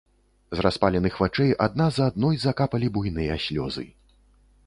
[0.59, 3.87] З распаленых вачэй адна за адной закапалі буйныя слёзы.